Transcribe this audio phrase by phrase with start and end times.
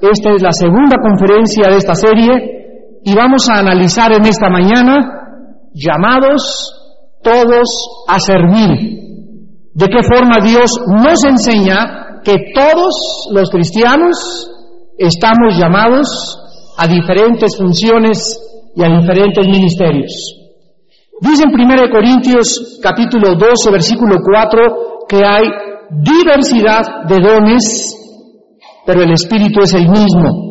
[0.00, 5.68] Esta es la segunda conferencia de esta serie y vamos a analizar en esta mañana
[5.74, 6.74] llamados
[7.22, 8.98] todos a servir.
[9.74, 14.50] De qué forma Dios nos enseña que todos los cristianos
[14.96, 16.08] estamos llamados
[16.78, 18.40] a diferentes funciones
[18.74, 20.12] y a diferentes ministerios.
[21.20, 25.42] Dice en 1 Corintios capítulo 12 versículo 4 que hay
[25.90, 27.99] diversidad de dones
[28.86, 30.50] pero el Espíritu es el mismo.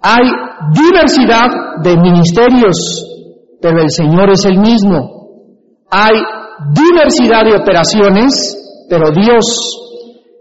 [0.00, 0.26] Hay
[0.72, 2.76] diversidad de ministerios,
[3.60, 5.18] pero el Señor es el mismo.
[5.90, 6.16] Hay
[6.72, 9.44] diversidad de operaciones, pero Dios,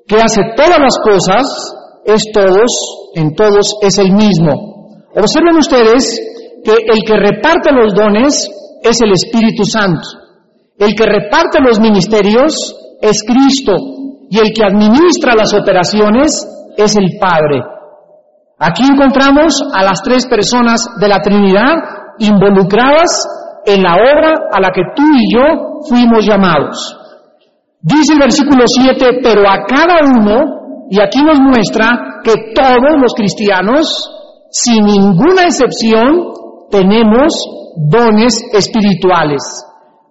[0.07, 1.45] que hace todas las cosas,
[2.05, 5.03] es todos, en todos es el mismo.
[5.15, 6.19] Observen ustedes
[6.63, 8.49] que el que reparte los dones
[8.83, 10.07] es el Espíritu Santo.
[10.77, 12.53] El que reparte los ministerios
[13.01, 13.73] es Cristo.
[14.29, 16.31] Y el que administra las operaciones
[16.77, 17.63] es el Padre.
[18.59, 21.75] Aquí encontramos a las tres personas de la Trinidad
[22.19, 23.27] involucradas
[23.65, 26.97] en la obra a la que tú y yo fuimos llamados.
[27.81, 33.13] Dice el versículo 7, pero a cada uno, y aquí nos muestra que todos los
[33.15, 34.11] cristianos,
[34.49, 36.33] sin ninguna excepción,
[36.71, 37.33] tenemos
[37.75, 39.41] dones espirituales.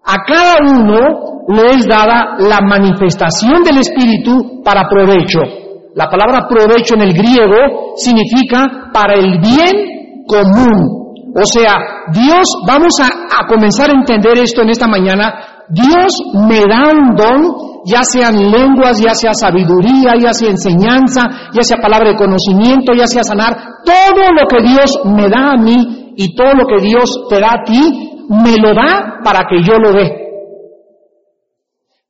[0.05, 5.66] A cada uno le es dada la manifestación del Espíritu para provecho.
[5.97, 11.33] La palabra provecho en el griego significa para el bien común.
[11.35, 11.73] O sea,
[12.13, 15.33] Dios, vamos a, comenzar a entender esto en esta mañana,
[15.71, 16.13] Dios
[16.49, 21.23] me da un don, ya sean lenguas, ya sea sabiduría, ya sea enseñanza,
[21.55, 25.57] ya sea palabra de conocimiento, ya sea sanar, todo lo que Dios me da a
[25.57, 29.63] mí y todo lo que Dios te da a ti, me lo da para que
[29.63, 30.26] yo lo dé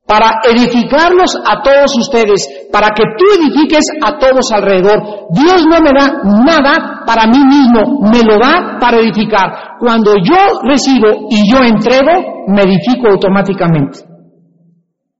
[0.07, 5.27] para edificarlos a todos ustedes, para que tú edifiques a todos alrededor.
[5.31, 6.07] Dios no me da
[6.45, 9.77] nada para mí mismo, me lo da para edificar.
[9.79, 14.16] Cuando yo recibo y yo entrego, me edifico automáticamente.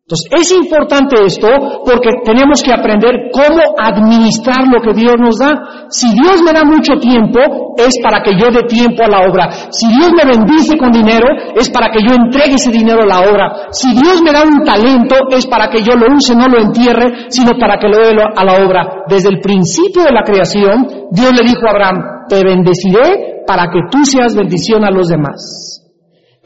[0.08, 1.50] Entonces, es importante esto
[1.84, 5.52] porque tenemos que aprender cómo administrar lo que Dios nos da.
[5.90, 9.52] Si Dios me da mucho tiempo, es para que yo dé tiempo a la obra.
[9.70, 11.28] Si Dios me bendice con dinero,
[11.60, 13.68] es para que yo entregue ese dinero a la obra.
[13.72, 17.28] Si Dios me da un talento, es para que yo lo use, no lo entierre,
[17.28, 19.04] sino para que lo dé a la obra.
[19.10, 21.98] Desde el principio de la creación, Dios le dijo a Abraham,
[22.30, 25.84] te bendeciré para que tú seas bendición a los demás.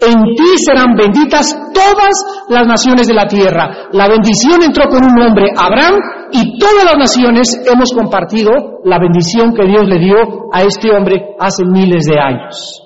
[0.02, 3.90] En ti serán benditas todas las naciones de la tierra.
[3.94, 5.94] La bendición entró con un hombre, Abraham,
[6.32, 10.16] y todas las naciones hemos compartido la bendición que Dios le dio
[10.52, 12.82] a este hombre hace miles de años.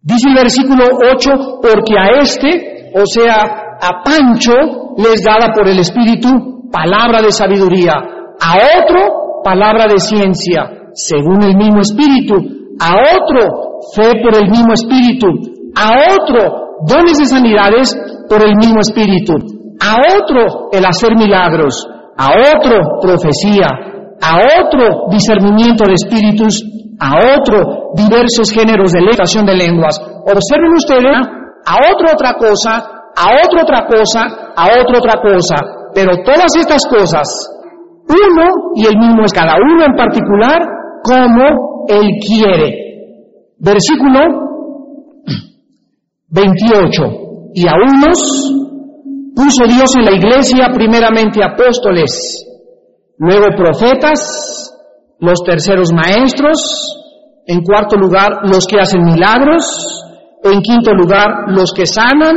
[0.00, 5.80] Dice el versículo 8, porque a este, o sea, a Pancho, les dada por el
[5.80, 12.36] Espíritu palabra de sabiduría, a otro palabra de ciencia, según el mismo Espíritu,
[12.80, 17.94] a otro fe por el mismo Espíritu, a otro dones de sanidades
[18.28, 19.34] por el mismo Espíritu,
[19.80, 23.68] a otro el hacer milagros, a otro profecía,
[24.20, 26.64] a otro discernimiento de espíritus,
[26.98, 30.00] a otro diversos géneros de lectación de lenguas.
[30.24, 31.16] Observen ustedes
[31.66, 32.72] a otro otra cosa,
[33.14, 34.20] a otro otra cosa,
[34.56, 35.56] a otro otra cosa,
[35.94, 37.26] pero todas estas cosas,
[38.08, 40.58] uno y el mismo es cada uno en particular
[41.04, 42.86] como él quiere.
[43.58, 44.55] Versículo
[46.36, 47.52] 28.
[47.54, 48.20] Y a unos
[49.34, 52.44] puso Dios en la iglesia primeramente apóstoles,
[53.18, 54.72] luego profetas,
[55.18, 56.60] los terceros maestros,
[57.46, 59.64] en cuarto lugar los que hacen milagros,
[60.42, 62.36] en quinto lugar los que sanan,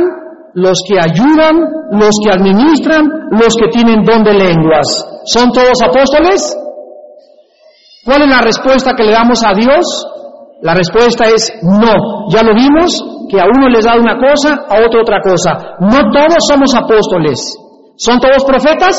[0.54, 1.56] los que ayudan,
[1.92, 4.86] los que administran, los que tienen don de lenguas.
[5.24, 6.56] ¿Son todos apóstoles?
[8.04, 10.06] ¿Cuál es la respuesta que le damos a Dios?
[10.62, 12.28] La respuesta es no.
[12.30, 15.76] Ya lo vimos, que a uno les da una cosa, a otro otra cosa.
[15.80, 17.38] No todos somos apóstoles.
[17.96, 18.96] ¿Son todos profetas?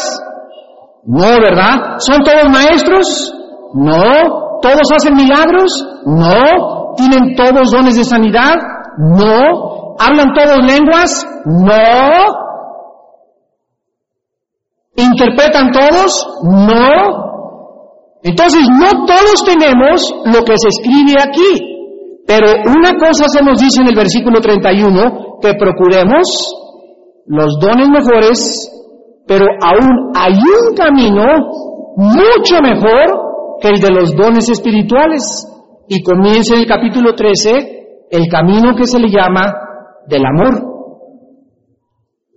[1.06, 1.98] No, ¿verdad?
[1.98, 3.34] ¿Son todos maestros?
[3.74, 4.60] No.
[4.62, 5.86] ¿Todos hacen milagros?
[6.06, 6.94] No.
[6.96, 8.56] ¿Tienen todos dones de sanidad?
[8.98, 9.96] No.
[10.00, 11.26] ¿Hablan todos lenguas?
[11.46, 12.42] No.
[14.96, 16.28] ¿Interpretan todos?
[16.44, 17.32] No.
[18.24, 21.71] Entonces, no todos tenemos lo que se escribe aquí.
[22.32, 26.24] Pero una cosa se nos dice en el versículo 31, que procuremos
[27.26, 28.72] los dones mejores,
[29.28, 31.26] pero aún hay un camino
[31.98, 35.46] mucho mejor que el de los dones espirituales.
[35.90, 39.42] Y comienza en el capítulo 13 el camino que se le llama
[40.08, 40.72] del amor.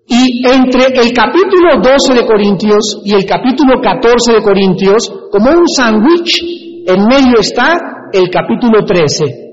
[0.09, 5.69] Y entre el capítulo 12 de Corintios y el capítulo 14 de Corintios como un
[5.69, 7.77] sándwich, en medio está
[8.13, 9.44] el capítulo 13,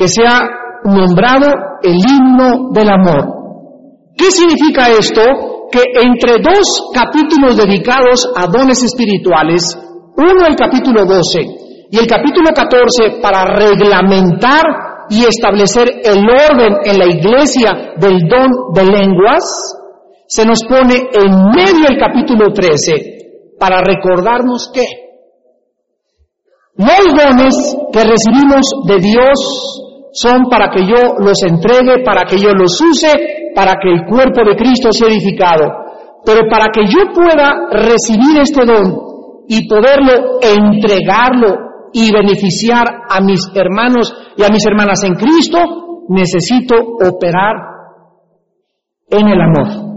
[0.00, 0.40] que se ha
[0.82, 1.52] nombrado
[1.82, 4.14] el himno del amor.
[4.16, 5.20] ¿Qué significa esto?
[5.70, 9.62] Que entre dos capítulos dedicados a dones espirituales,
[10.16, 14.62] uno el capítulo 12 y el capítulo 14 para reglamentar
[15.10, 19.44] y establecer el orden en la iglesia del don de lenguas,
[20.26, 24.84] se nos pone en medio el capítulo 13 para recordarnos que
[26.78, 32.50] los dones que recibimos de Dios son para que yo los entregue, para que yo
[32.52, 35.70] los use, para que el cuerpo de Cristo sea edificado.
[36.24, 43.40] Pero para que yo pueda recibir este don y poderlo entregarlo y beneficiar a mis
[43.54, 45.58] hermanos y a mis hermanas en Cristo,
[46.08, 47.56] necesito operar
[49.08, 49.90] en el amor.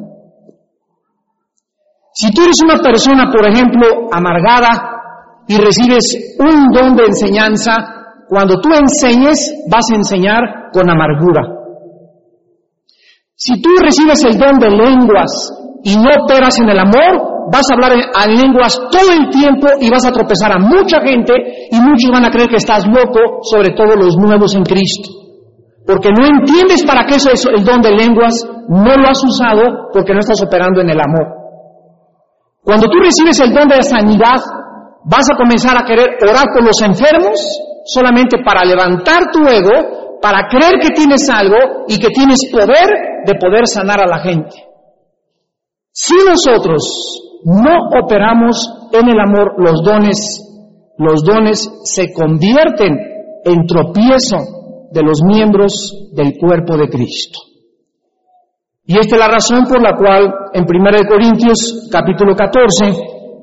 [2.13, 4.93] Si tú eres una persona, por ejemplo, amargada
[5.47, 11.41] y recibes un don de enseñanza, cuando tú enseñes vas a enseñar con amargura.
[13.35, 15.29] Si tú recibes el don de lenguas
[15.83, 19.89] y no operas en el amor, vas a hablar en lenguas todo el tiempo y
[19.89, 21.33] vas a tropezar a mucha gente
[21.71, 25.09] y muchos van a creer que estás loco, sobre todo los nuevos en Cristo.
[25.85, 28.33] Porque no entiendes para qué es el don de lenguas,
[28.69, 31.43] no lo has usado porque no estás operando en el amor.
[32.63, 34.39] Cuando tú recibes el don de sanidad,
[35.03, 37.35] vas a comenzar a querer orar por los enfermos
[37.85, 42.87] solamente para levantar tu ego, para creer que tienes algo y que tienes poder
[43.25, 44.55] de poder sanar a la gente.
[45.91, 46.81] Si nosotros
[47.45, 50.41] no operamos en el amor los dones,
[50.97, 52.97] los dones se convierten
[53.45, 54.37] en tropiezo
[54.91, 57.39] de los miembros del cuerpo de Cristo.
[58.85, 62.85] Y esta es la razón por la cual en 1 Corintios capítulo 14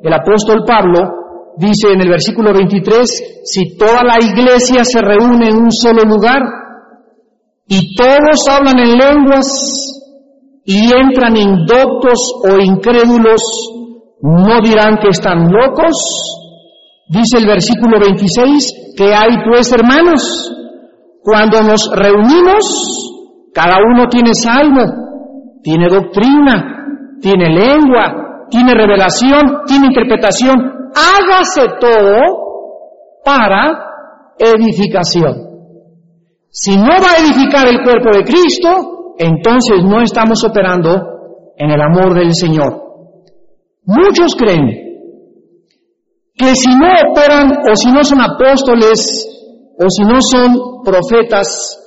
[0.03, 1.20] el apóstol Pablo
[1.59, 6.43] dice en el versículo 23, si toda la iglesia se reúne en un solo lugar
[7.67, 9.47] y todos hablan en lenguas
[10.65, 13.41] y entran indoctos o incrédulos,
[14.23, 15.97] ¿no dirán que están locos?
[17.09, 20.53] Dice el versículo 26, que hay pues hermanos,
[21.23, 25.11] cuando nos reunimos, cada uno tiene salmo
[25.63, 30.80] tiene doctrina, tiene lengua, tiene revelación, tiene interpretación.
[31.01, 32.19] Hágase todo
[33.25, 33.91] para
[34.39, 35.49] edificación.
[36.51, 41.81] Si no va a edificar el cuerpo de Cristo, entonces no estamos operando en el
[41.81, 42.83] amor del Señor.
[43.85, 44.67] Muchos creen
[46.35, 49.27] que si no operan o si no son apóstoles
[49.79, 51.79] o si no son profetas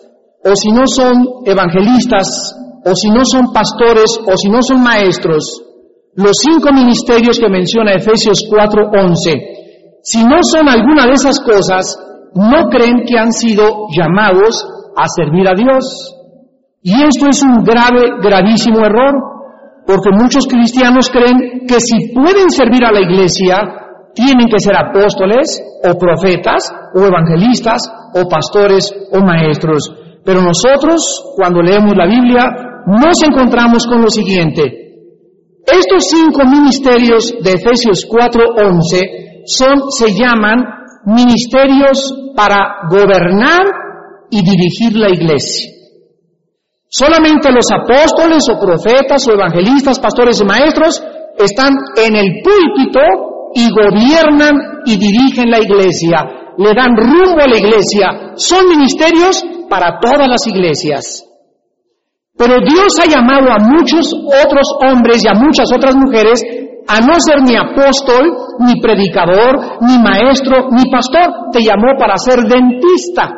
[0.43, 1.13] o si no son
[1.45, 5.43] evangelistas o si no son pastores, o si no son maestros,
[6.15, 11.97] los cinco ministerios que menciona Efesios 4:11, si no son alguna de esas cosas,
[12.35, 16.15] no creen que han sido llamados a servir a Dios.
[16.81, 19.13] Y esto es un grave, gravísimo error,
[19.87, 23.55] porque muchos cristianos creen que si pueden servir a la iglesia,
[24.13, 27.81] tienen que ser apóstoles, o profetas, o evangelistas,
[28.13, 29.91] o pastores, o maestros.
[30.23, 32.45] Pero nosotros, cuando leemos la Biblia,
[32.85, 34.82] nos encontramos con lo siguiente.
[35.65, 40.63] Estos cinco ministerios de Efesios 4:11 son, se llaman
[41.05, 43.61] ministerios para gobernar
[44.29, 45.71] y dirigir la iglesia.
[46.89, 51.01] Solamente los apóstoles o profetas o evangelistas, pastores y maestros
[51.37, 52.99] están en el púlpito
[53.55, 58.33] y gobiernan y dirigen la iglesia, le dan rumbo a la iglesia.
[58.35, 61.32] Son ministerios para todas las iglesias.
[62.37, 66.41] Pero Dios ha llamado a muchos otros hombres y a muchas otras mujeres
[66.87, 71.51] a no ser ni apóstol, ni predicador, ni maestro, ni pastor.
[71.51, 73.31] Te llamó para ser dentista.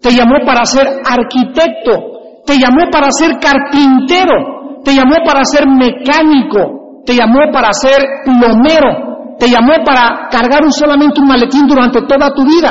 [0.00, 2.44] Te llamó para ser arquitecto.
[2.46, 4.82] Te llamó para ser carpintero.
[4.84, 7.02] Te llamó para ser mecánico.
[7.04, 9.36] Te llamó para ser plomero.
[9.38, 12.70] Te llamó para cargar solamente un maletín durante toda tu vida.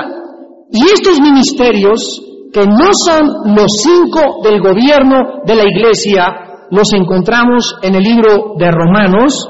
[0.71, 7.77] Y estos ministerios que no son los cinco del gobierno de la iglesia, los encontramos
[7.81, 9.47] en el libro de Romanos,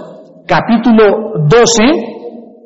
[0.47, 1.83] capítulo 12,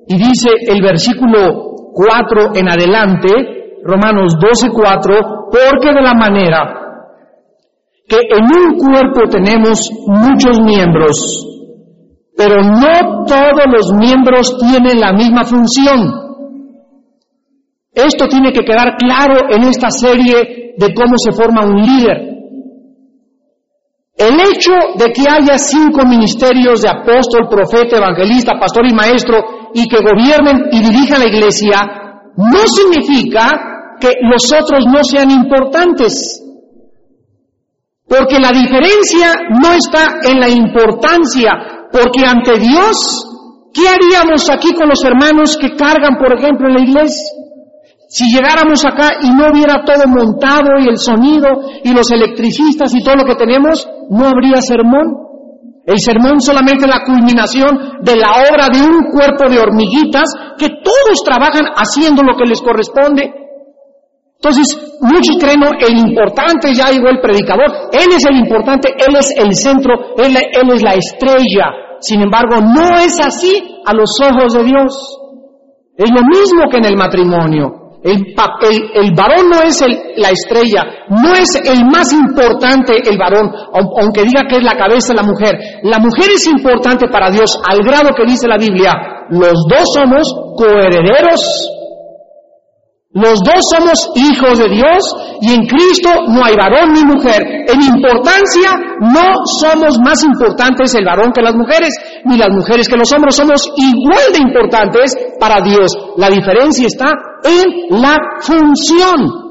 [0.07, 3.29] y dice el versículo 4 en adelante,
[3.83, 5.15] Romanos 12, 4,
[5.51, 6.79] porque de la manera
[8.07, 11.17] que en un cuerpo tenemos muchos miembros,
[12.35, 16.22] pero no todos los miembros tienen la misma función.
[17.93, 22.33] Esto tiene que quedar claro en esta serie de cómo se forma un líder.
[24.17, 29.87] El hecho de que haya cinco ministerios de apóstol, profeta, evangelista, pastor y maestro y
[29.87, 31.77] que gobiernen y dirijan la iglesia,
[32.37, 36.41] no significa que los otros no sean importantes.
[38.07, 41.51] Porque la diferencia no está en la importancia,
[41.91, 46.81] porque ante Dios, ¿qué haríamos aquí con los hermanos que cargan, por ejemplo, en la
[46.81, 47.42] iglesia?
[48.13, 51.49] Si llegáramos acá y no hubiera todo montado y el sonido
[51.83, 55.17] y los electricistas y todo lo que tenemos, no habría sermón.
[55.83, 60.29] El sermón solamente es la culminación de la obra de un cuerpo de hormiguitas
[60.59, 63.33] que todos trabajan haciendo lo que les corresponde.
[64.35, 69.15] Entonces, muchos creen, no, el importante ya llegó el predicador, él es el importante, él
[69.17, 70.37] es el centro, él
[70.71, 71.97] es la estrella.
[71.99, 75.19] Sin embargo, no es así a los ojos de Dios.
[75.97, 77.82] Es lo mismo que en el matrimonio.
[78.03, 78.35] El,
[78.95, 79.81] el, varón no es
[80.17, 85.13] la estrella, no es el más importante el varón, aunque diga que es la cabeza
[85.13, 85.55] de la mujer.
[85.83, 88.91] La mujer es importante para Dios al grado que dice la Biblia,
[89.29, 91.72] los dos somos coherederos
[93.13, 97.45] los dos somos hijos de Dios y en Cristo no hay varón ni mujer.
[97.69, 101.93] En importancia no somos más importantes el varón que las mujeres,
[102.25, 103.35] ni las mujeres que los hombres.
[103.35, 105.91] Somos igual de importantes para Dios.
[106.17, 107.05] La diferencia está
[107.43, 109.43] en la función.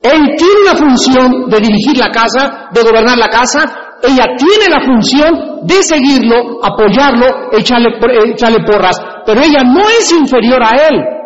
[0.00, 3.60] Él tiene la función de dirigir la casa, de gobernar la casa.
[4.02, 7.88] Ella tiene la función de seguirlo, apoyarlo, echarle,
[8.32, 8.98] echarle porras.
[9.26, 11.17] Pero ella no es inferior a él.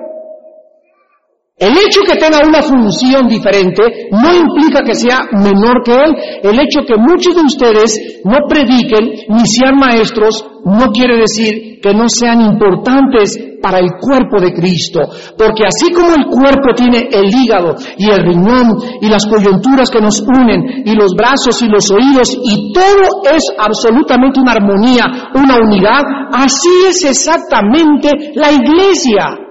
[1.59, 6.17] El hecho que tenga una función diferente no implica que sea menor que él.
[6.43, 11.93] El hecho que muchos de ustedes no prediquen ni sean maestros no quiere decir que
[11.93, 15.01] no sean importantes para el cuerpo de Cristo.
[15.37, 20.01] Porque así como el cuerpo tiene el hígado y el riñón y las coyunturas que
[20.01, 25.05] nos unen y los brazos y los oídos y todo es absolutamente una armonía,
[25.35, 29.42] una unidad, así es exactamente la iglesia.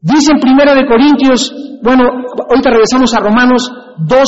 [0.00, 1.52] Dice en Primera de Corintios,
[1.82, 2.04] bueno,
[2.48, 4.24] ahorita regresamos a Romanos 12,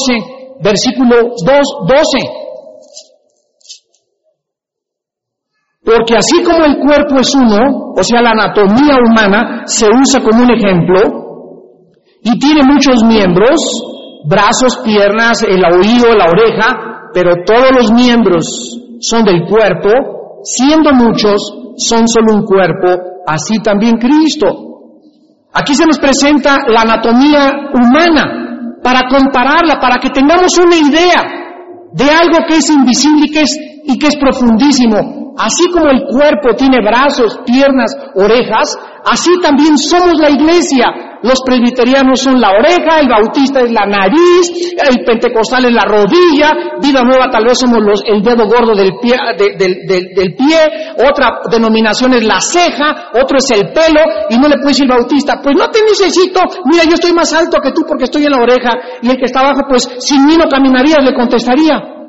[0.62, 2.42] versículo 2, 12.
[5.84, 10.42] Porque así como el cuerpo es uno, o sea, la anatomía humana se usa como
[10.42, 11.22] un ejemplo,
[12.22, 13.58] y tiene muchos miembros,
[14.28, 18.44] brazos, piernas, el oído, la oreja, pero todos los miembros
[19.00, 21.40] son del cuerpo, siendo muchos,
[21.76, 24.71] son solo un cuerpo, así también Cristo.
[25.52, 31.22] Aquí se nos presenta la anatomía humana para compararla, para que tengamos una idea
[31.92, 35.32] de algo que es invisible y que es, y que es profundísimo.
[35.36, 40.86] Así como el cuerpo tiene brazos, piernas, orejas, así también somos la iglesia.
[41.22, 46.52] Los presbiterianos son la oreja, el bautista es la nariz, el pentecostal es la rodilla,
[46.82, 50.58] vida nueva tal vez somos los, el dedo gordo del pie, del pie,
[51.08, 55.40] otra denominación es la ceja, otro es el pelo, y no le puede decir bautista,
[55.40, 58.42] pues no te necesito, mira yo estoy más alto que tú porque estoy en la
[58.42, 62.01] oreja, y el que está abajo pues sin mí no caminarías, le contestaría.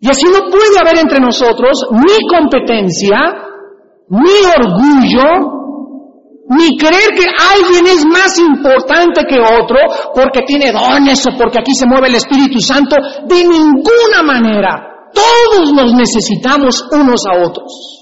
[0.00, 3.18] Y así no puede haber entre nosotros ni competencia,
[4.08, 5.60] ni orgullo,
[6.48, 9.76] ni creer que alguien es más importante que otro
[10.14, 12.96] porque tiene dones o porque aquí se mueve el Espíritu Santo.
[13.26, 14.86] De ninguna manera.
[15.12, 18.00] Todos nos necesitamos unos a otros.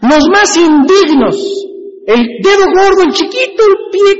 [0.00, 1.36] Los más indignos,
[2.06, 4.18] el dedo gordo, el chiquito, el pie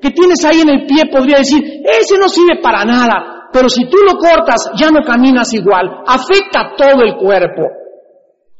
[0.00, 3.33] que, tienes ahí en el pie, podría decir, ese no sirve para nada.
[3.54, 6.02] Pero si tú lo cortas, ya no caminas igual.
[6.08, 7.62] Afecta todo el cuerpo.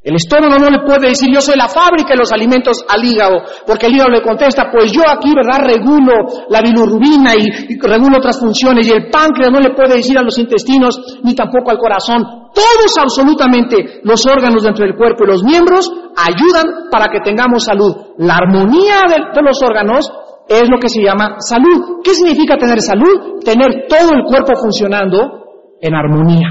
[0.01, 3.41] El estómago no le puede decir yo soy la fábrica de los alimentos al hígado,
[3.67, 5.67] porque el hígado le contesta, pues yo aquí, ¿verdad?
[5.67, 10.21] Regulo la bilirrubina y, regulo otras funciones, y el páncreas no le puede decir a
[10.21, 12.23] los intestinos, ni tampoco al corazón.
[12.53, 18.13] Todos absolutamente los órganos dentro del cuerpo y los miembros ayudan para que tengamos salud.
[18.19, 20.09] La armonía de los órganos
[20.47, 22.01] es lo que se llama salud.
[22.03, 23.41] ¿Qué significa tener salud?
[23.43, 25.45] Tener todo el cuerpo funcionando
[25.81, 26.49] en armonía.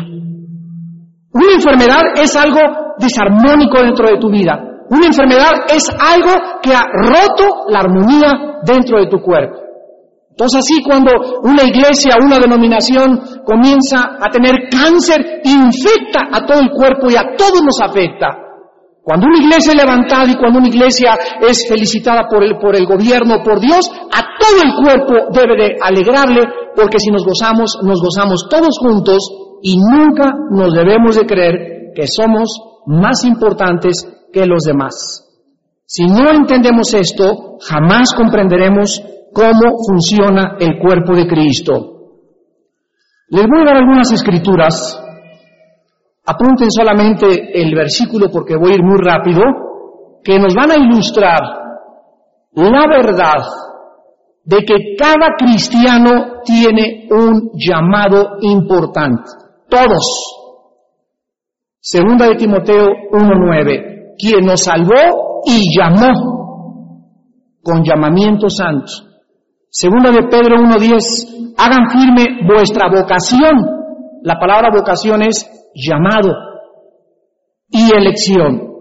[1.32, 2.60] Una enfermedad es algo
[2.98, 4.60] desarmónico dentro de tu vida.
[4.90, 9.64] Una enfermedad es algo que ha roto la armonía dentro de tu cuerpo.
[10.30, 16.70] Entonces así cuando una iglesia, una denominación comienza a tener cáncer, infecta a todo el
[16.70, 18.43] cuerpo y a todos nos afecta.
[19.04, 21.12] Cuando una iglesia es levantada y cuando una iglesia
[21.46, 25.76] es felicitada por el, por el gobierno, por Dios, a todo el cuerpo debe de
[25.78, 26.40] alegrarle,
[26.74, 29.18] porque si nos gozamos, nos gozamos todos juntos
[29.62, 32.48] y nunca nos debemos de creer que somos
[32.86, 35.24] más importantes que los demás.
[35.84, 39.02] Si no entendemos esto, jamás comprenderemos
[39.34, 41.90] cómo funciona el cuerpo de Cristo.
[43.28, 45.03] Les voy a dar algunas escrituras
[46.26, 49.42] Apunten solamente el versículo porque voy a ir muy rápido,
[50.22, 51.40] que nos van a ilustrar
[52.52, 53.44] la verdad
[54.44, 59.30] de que cada cristiano tiene un llamado importante.
[59.68, 60.40] Todos.
[61.80, 66.34] Segunda de Timoteo 1.9, quien nos salvó y llamó
[67.62, 68.92] con llamamiento santo.
[69.70, 73.83] Segunda de Pedro 1.10, hagan firme vuestra vocación.
[74.24, 76.32] La palabra vocación es llamado
[77.68, 78.72] y elección.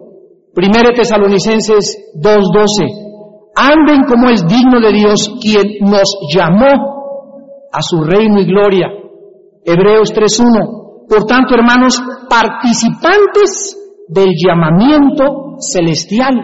[0.56, 8.06] Primera de Tesalonicenses 2.12, anden como es digno de Dios quien nos llamó a su
[8.06, 8.88] reino y gloria.
[9.66, 11.10] Hebreos 3.1.
[11.10, 16.36] Por tanto, hermanos, participantes del llamamiento celestial.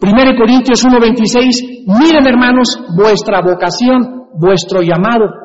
[0.00, 1.84] 1 Corintios 1.26.
[2.00, 5.42] Miren, hermanos, vuestra vocación, vuestro llamado.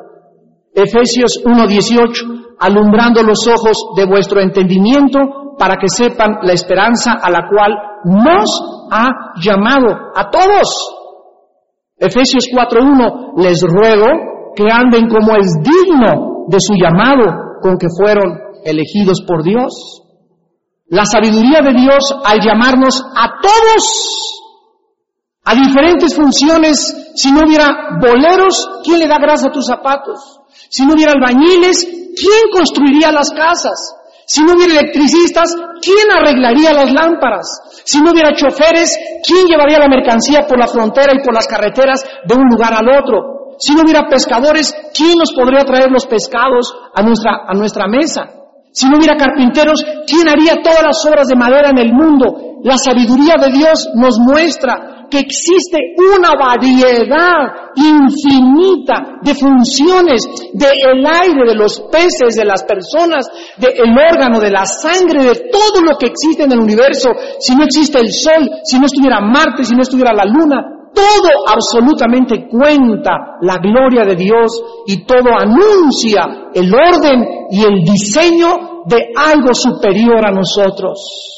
[0.78, 2.56] Efesios 1.18.
[2.60, 7.74] Alumbrando los ojos de vuestro entendimiento para que sepan la esperanza a la cual
[8.06, 8.46] nos
[8.92, 9.08] ha
[9.42, 10.70] llamado a todos.
[11.98, 18.38] Efesios 4.1, les ruego que anden como es digno de su llamado con que fueron
[18.64, 20.04] elegidos por Dios.
[20.90, 24.38] La sabiduría de Dios al llamarnos a todos
[25.48, 30.42] a diferentes funciones, si no hubiera boleros, ¿quién le da grasa a tus zapatos?
[30.70, 33.96] Si no hubiera albañiles, ¿quién construiría las casas?
[34.26, 37.48] Si no hubiera electricistas, ¿quién arreglaría las lámparas?
[37.86, 38.92] Si no hubiera choferes,
[39.26, 42.90] ¿quién llevaría la mercancía por la frontera y por las carreteras de un lugar al
[42.90, 43.56] otro?
[43.58, 48.28] Si no hubiera pescadores, ¿quién nos podría traer los pescados a nuestra, a nuestra mesa?
[48.74, 52.60] Si no hubiera carpinteros, ¿quién haría todas las obras de madera en el mundo?
[52.64, 61.46] La sabiduría de Dios nos muestra que existe una variedad infinita de funciones del aire,
[61.48, 66.08] de los peces, de las personas, del órgano, de la sangre, de todo lo que
[66.08, 67.10] existe en el universo.
[67.40, 71.30] Si no existe el sol, si no estuviera Marte, si no estuviera la luna, todo
[71.48, 79.12] absolutamente cuenta la gloria de Dios y todo anuncia el orden y el diseño de
[79.16, 81.37] algo superior a nosotros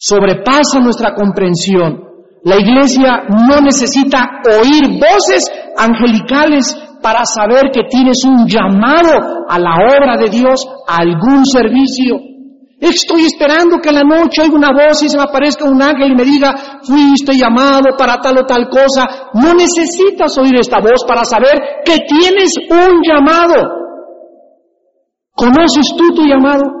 [0.00, 2.08] sobrepasa nuestra comprensión.
[2.42, 5.44] La iglesia no necesita oír voces
[5.76, 12.16] angelicales para saber que tienes un llamado a la obra de Dios, a algún servicio.
[12.80, 16.12] Estoy esperando que en la noche oiga una voz y se me aparezca un ángel
[16.12, 19.04] y me diga, fuiste llamado para tal o tal cosa.
[19.34, 23.68] No necesitas oír esta voz para saber que tienes un llamado.
[25.34, 26.79] ¿Conoces tú tu llamado?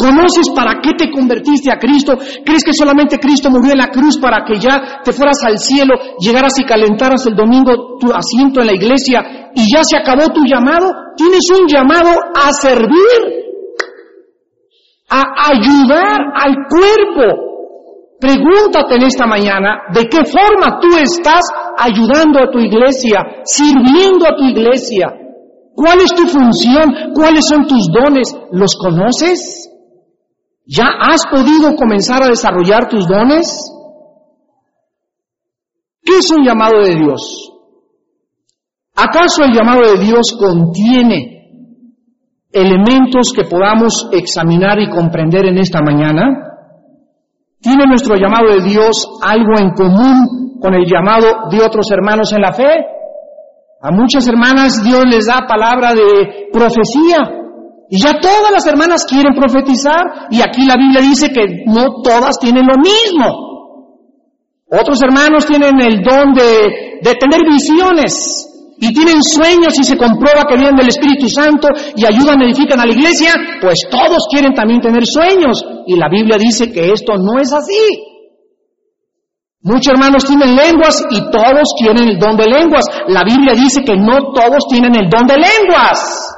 [0.00, 2.16] ¿Conoces para qué te convertiste a Cristo?
[2.42, 5.92] ¿Crees que solamente Cristo murió en la cruz para que ya te fueras al cielo,
[6.18, 10.40] llegaras y calentaras el domingo tu asiento en la iglesia y ya se acabó tu
[10.46, 10.88] llamado?
[11.18, 13.44] Tienes un llamado a servir,
[15.10, 18.16] a ayudar al cuerpo.
[18.18, 21.44] Pregúntate en esta mañana de qué forma tú estás
[21.76, 25.12] ayudando a tu iglesia, sirviendo a tu iglesia.
[25.74, 27.12] ¿Cuál es tu función?
[27.14, 28.34] ¿Cuáles son tus dones?
[28.50, 29.69] ¿Los conoces?
[30.70, 33.48] ¿Ya has podido comenzar a desarrollar tus dones?
[36.00, 37.50] ¿Qué es un llamado de Dios?
[38.94, 41.40] ¿Acaso el llamado de Dios contiene
[42.52, 46.22] elementos que podamos examinar y comprender en esta mañana?
[47.60, 52.42] ¿Tiene nuestro llamado de Dios algo en común con el llamado de otros hermanos en
[52.42, 52.70] la fe?
[53.82, 57.39] A muchas hermanas Dios les da palabra de profecía,
[57.90, 62.38] y ya todas las hermanas quieren profetizar y aquí la Biblia dice que no todas
[62.38, 63.50] tienen lo mismo.
[64.70, 68.46] Otros hermanos tienen el don de, de tener visiones
[68.78, 72.86] y tienen sueños y se comprueba que vienen del Espíritu Santo y ayudan, edifican a
[72.86, 77.40] la iglesia, pues todos quieren también tener sueños y la Biblia dice que esto no
[77.40, 78.06] es así.
[79.62, 82.84] Muchos hermanos tienen lenguas y todos quieren el don de lenguas.
[83.08, 86.36] La Biblia dice que no todos tienen el don de lenguas.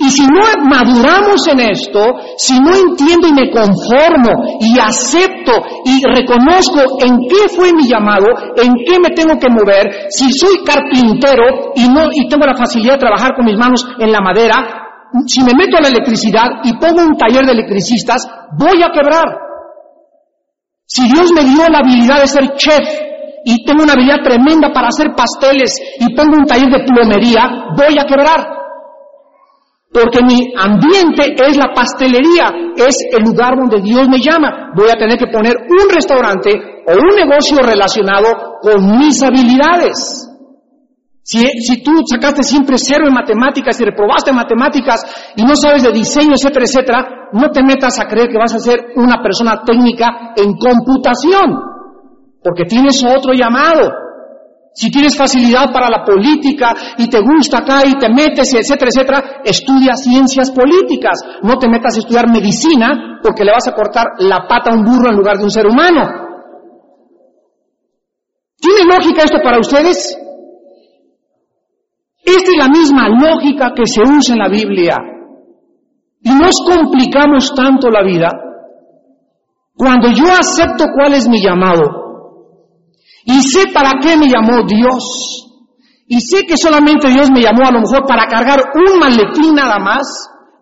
[0.00, 4.30] Y si no maduramos en esto, si no entiendo y me conformo
[4.60, 5.52] y acepto
[5.84, 10.62] y reconozco en qué fue mi llamado, en qué me tengo que mover, si soy
[10.64, 14.86] carpintero y no y tengo la facilidad de trabajar con mis manos en la madera,
[15.26, 18.22] si me meto a la electricidad y pongo un taller de electricistas,
[18.56, 19.26] voy a quebrar.
[20.86, 22.88] Si Dios me dio la habilidad de ser chef
[23.44, 27.42] y tengo una habilidad tremenda para hacer pasteles y pongo un taller de plomería,
[27.76, 28.57] voy a quebrar.
[29.98, 34.70] Porque mi ambiente es la pastelería, es el lugar donde Dios me llama.
[34.76, 36.52] Voy a tener que poner un restaurante
[36.86, 40.28] o un negocio relacionado con mis habilidades.
[41.24, 45.02] Si, si, tú sacaste siempre cero en matemáticas y reprobaste matemáticas
[45.36, 48.60] y no sabes de diseño, etcétera, etcétera, no te metas a creer que vas a
[48.60, 51.58] ser una persona técnica en computación,
[52.42, 53.90] porque tienes otro llamado.
[54.78, 59.40] Si tienes facilidad para la política y te gusta acá y te metes, etcétera, etcétera,
[59.44, 61.18] estudia ciencias políticas.
[61.42, 64.84] No te metas a estudiar medicina porque le vas a cortar la pata a un
[64.84, 66.06] burro en lugar de un ser humano.
[68.60, 70.16] ¿Tiene lógica esto para ustedes?
[72.24, 74.94] Esta es la misma lógica que se usa en la Biblia.
[76.22, 78.28] Y nos complicamos tanto la vida.
[79.74, 82.07] Cuando yo acepto cuál es mi llamado,
[83.28, 85.44] y sé para qué me llamó Dios.
[86.06, 89.78] Y sé que solamente Dios me llamó a lo mejor para cargar un maletín nada
[89.78, 90.02] más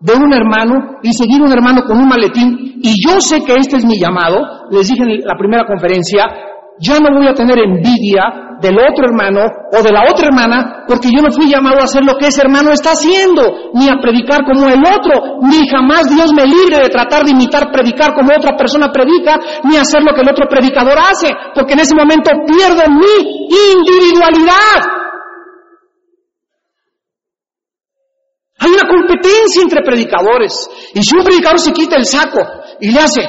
[0.01, 2.81] de un hermano y seguir un hermano con un maletín.
[2.83, 4.67] Y yo sé que este es mi llamado.
[4.69, 6.25] Les dije en la primera conferencia,
[6.79, 11.09] ya no voy a tener envidia del otro hermano o de la otra hermana, porque
[11.13, 14.41] yo no fui llamado a hacer lo que ese hermano está haciendo, ni a predicar
[14.45, 18.55] como el otro, ni jamás Dios me libre de tratar de imitar predicar como otra
[18.57, 22.83] persona predica, ni hacer lo que el otro predicador hace, porque en ese momento pierdo
[22.89, 23.15] mi
[23.73, 24.97] individualidad.
[28.59, 32.39] Hay una competencia entre predicadores, y si un predicador se quita el saco
[32.79, 33.21] y le hace,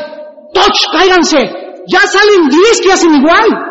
[0.55, 3.69] touch, cáiganse, ya salen diez que hacen igual.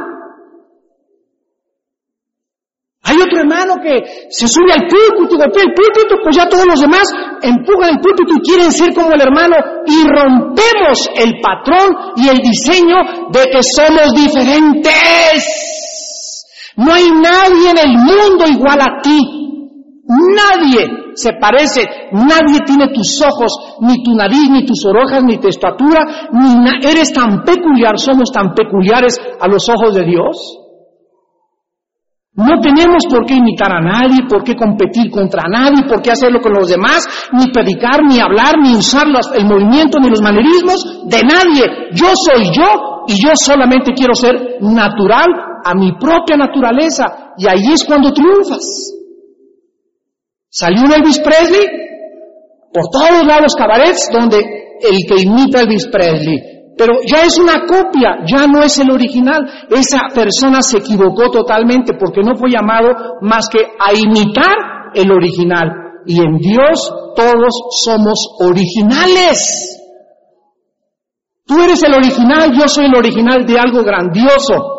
[3.04, 6.82] Hay otro hermano que se sube al púlpito, golpea el púlpito, pues ya todos los
[6.82, 7.08] demás
[7.42, 12.38] empujan el púlpito y quieren ser como el hermano y rompemos el patrón y el
[12.40, 12.98] diseño
[13.32, 15.46] de que somos diferentes.
[16.76, 19.47] No hay nadie en el mundo igual a ti.
[20.08, 25.50] Nadie se parece, nadie tiene tus ojos, ni tu nariz, ni tus orejas, ni tu
[25.50, 30.64] estatura, ni eres tan peculiar, somos tan peculiares a los ojos de Dios.
[32.36, 36.40] No tenemos por qué imitar a nadie, por qué competir contra nadie, por qué hacerlo
[36.40, 41.22] con los demás, ni predicar, ni hablar, ni usar el movimiento, ni los manerismos de
[41.24, 41.90] nadie.
[41.92, 45.28] Yo soy yo y yo solamente quiero ser natural
[45.66, 47.34] a mi propia naturaleza.
[47.38, 48.97] Y ahí es cuando triunfas.
[50.50, 51.68] Salió un Elvis Presley
[52.74, 54.38] por todos lados cabarets donde
[54.82, 58.92] el que imita a Elvis Presley pero ya es una copia, ya no es el
[58.92, 59.42] original.
[59.70, 66.04] Esa persona se equivocó totalmente porque no fue llamado más que a imitar el original.
[66.06, 69.74] Y en Dios todos somos originales.
[71.48, 74.76] Tú eres el original, yo soy el original de algo grandioso.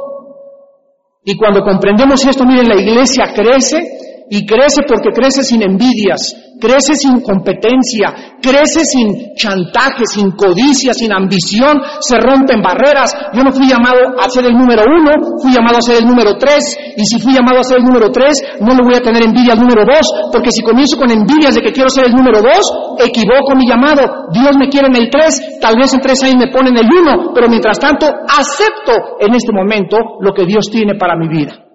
[1.24, 3.97] Y cuando comprendemos esto, miren, la iglesia crece
[4.30, 11.12] y crece porque crece sin envidias, crece sin competencia, crece sin chantaje, sin codicia, sin
[11.12, 13.14] ambición, se rompen barreras.
[13.32, 16.36] Yo no fui llamado a ser el número uno, fui llamado a ser el número
[16.36, 19.22] tres, y si fui llamado a ser el número tres, no le voy a tener
[19.22, 22.42] envidia al número dos, porque si comienzo con envidias de que quiero ser el número
[22.42, 22.62] dos,
[22.98, 24.28] equivoco mi llamado.
[24.32, 26.86] Dios me quiere en el tres, tal vez en tres años me pone en el
[26.86, 31.67] uno, pero mientras tanto acepto en este momento lo que Dios tiene para mi vida.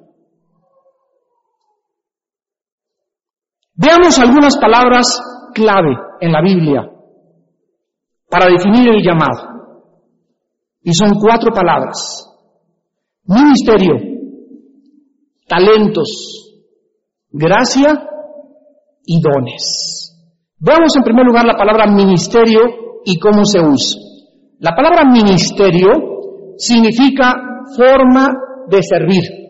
[3.75, 5.05] Veamos algunas palabras
[5.53, 6.89] clave en la Biblia
[8.29, 9.53] para definir el llamado.
[10.81, 12.29] Y son cuatro palabras.
[13.25, 13.95] Ministerio,
[15.47, 16.53] talentos,
[17.31, 18.09] gracia
[19.05, 20.13] y dones.
[20.59, 22.61] Veamos en primer lugar la palabra ministerio
[23.05, 23.99] y cómo se usa.
[24.59, 25.89] La palabra ministerio
[26.57, 27.33] significa
[27.75, 28.29] forma
[28.69, 29.42] de servir.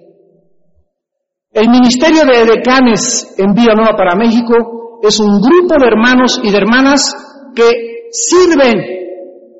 [1.53, 6.49] El Ministerio de Decanes en Vía Nueva para México es un grupo de hermanos y
[6.49, 7.13] de hermanas
[7.55, 8.73] que sirven,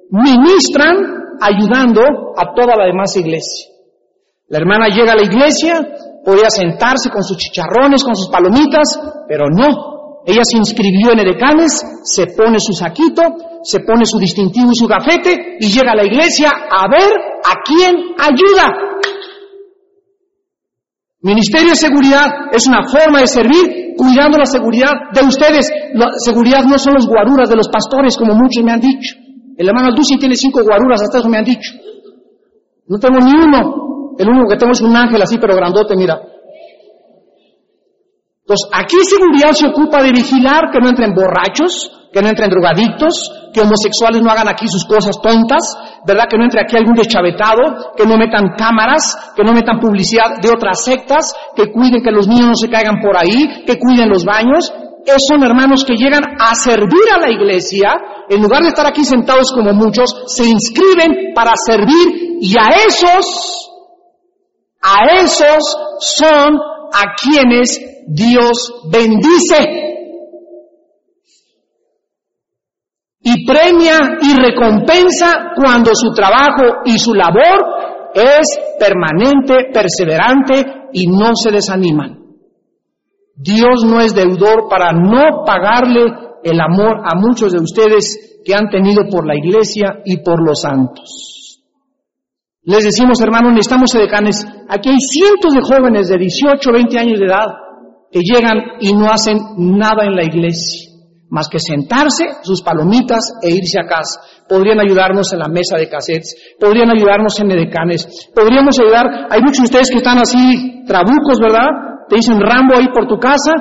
[0.10, 0.98] ministran,
[1.40, 2.02] ayudando
[2.36, 3.70] a toda la demás iglesia.
[4.48, 5.86] La hermana llega a la iglesia,
[6.26, 10.24] podía sentarse con sus chicharrones, con sus palomitas, pero no.
[10.26, 13.22] Ella se inscribió en Edecanes, se pone su saquito,
[13.62, 17.12] se pone su distintivo y su gafete y llega a la iglesia a ver
[17.44, 18.93] a quién ayuda.
[21.24, 25.72] Ministerio de Seguridad es una forma de servir cuidando la seguridad de ustedes.
[25.94, 29.16] La seguridad no son los guaruras de los pastores, como muchos me han dicho.
[29.56, 31.72] El hermano Alducin tiene cinco guaruras, hasta eso me han dicho.
[32.88, 34.16] No tengo ni uno.
[34.20, 36.20] El único que tengo es un ángel así, pero grandote, mira.
[38.42, 43.50] Entonces, aquí seguridad se ocupa de vigilar que no entren borrachos, que no entren drogadictos,
[43.52, 46.26] que homosexuales no hagan aquí sus cosas tontas, ¿verdad?
[46.30, 50.50] Que no entre aquí algún deschavetado, que no metan cámaras, que no metan publicidad de
[50.50, 54.24] otras sectas, que cuiden que los niños no se caigan por ahí, que cuiden los
[54.24, 54.72] baños.
[55.06, 57.96] Esos son hermanos que llegan a servir a la iglesia,
[58.30, 63.70] en lugar de estar aquí sentados como muchos, se inscriben para servir y a esos,
[64.82, 66.58] a esos son
[66.94, 69.93] a quienes Dios bendice.
[73.24, 77.84] Y premia y recompensa cuando su trabajo y su labor
[78.14, 78.46] es
[78.78, 82.20] permanente, perseverante y no se desaniman.
[83.36, 86.02] Dios no es deudor para no pagarle
[86.44, 90.62] el amor a muchos de ustedes que han tenido por la iglesia y por los
[90.62, 91.62] santos.
[92.66, 94.46] Les decimos, hermanos, necesitamos edecanes.
[94.70, 97.48] Aquí hay cientos de jóvenes de 18, 20 años de edad
[98.12, 100.92] que llegan y no hacen nada en la iglesia,
[101.34, 104.22] más que sentarse, sus palomitas e irse a casa.
[104.48, 109.58] Podrían ayudarnos en la mesa de cassettes, podrían ayudarnos en edecanes, podríamos ayudar, hay muchos
[109.58, 112.06] de ustedes que están así trabucos, ¿verdad?
[112.08, 113.52] Te dicen Rambo ahí por tu casa,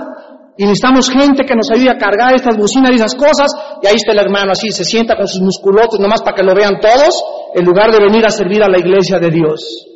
[0.58, 3.50] y necesitamos gente que nos ayude a cargar estas bocinas y esas cosas,
[3.82, 6.54] y ahí está el hermano así, se sienta con sus musculotes nomás para que lo
[6.54, 9.91] vean todos, en lugar de venir a servir a la iglesia de Dios.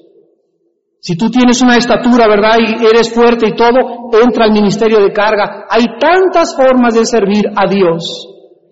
[1.06, 2.56] Si tú tienes una estatura, ¿verdad?
[2.58, 5.64] Y eres fuerte y todo, entra al ministerio de carga.
[5.70, 8.26] Hay tantas formas de servir a Dios.